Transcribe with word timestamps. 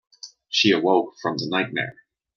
She 0.49 0.71
awoke 0.71 1.13
from 1.21 1.37
the 1.37 1.45
nightmare. 1.47 1.93